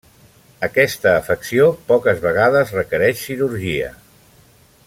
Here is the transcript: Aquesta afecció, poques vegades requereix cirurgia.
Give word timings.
Aquesta 0.67 1.11
afecció, 1.17 1.67
poques 1.93 2.25
vegades 2.25 2.75
requereix 2.79 3.23
cirurgia. 3.29 3.93